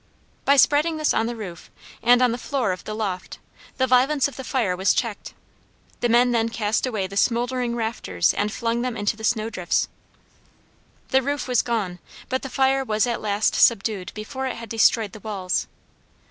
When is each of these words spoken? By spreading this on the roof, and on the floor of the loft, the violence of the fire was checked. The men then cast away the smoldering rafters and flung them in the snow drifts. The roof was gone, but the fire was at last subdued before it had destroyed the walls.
By 0.45 0.57
spreading 0.57 0.97
this 0.97 1.13
on 1.13 1.27
the 1.27 1.35
roof, 1.35 1.69
and 2.01 2.23
on 2.23 2.31
the 2.31 2.39
floor 2.39 2.71
of 2.71 2.85
the 2.85 2.95
loft, 2.95 3.37
the 3.77 3.85
violence 3.85 4.27
of 4.27 4.35
the 4.35 4.43
fire 4.43 4.75
was 4.75 4.95
checked. 4.95 5.35
The 5.99 6.09
men 6.09 6.31
then 6.31 6.49
cast 6.49 6.87
away 6.87 7.05
the 7.05 7.15
smoldering 7.15 7.75
rafters 7.75 8.33
and 8.33 8.51
flung 8.51 8.81
them 8.81 8.97
in 8.97 9.05
the 9.05 9.23
snow 9.23 9.51
drifts. 9.51 9.89
The 11.09 11.21
roof 11.21 11.47
was 11.47 11.61
gone, 11.61 11.99
but 12.29 12.41
the 12.41 12.49
fire 12.49 12.83
was 12.83 13.05
at 13.05 13.21
last 13.21 13.53
subdued 13.53 14.11
before 14.15 14.47
it 14.47 14.55
had 14.55 14.69
destroyed 14.69 15.11
the 15.11 15.19
walls. 15.19 15.67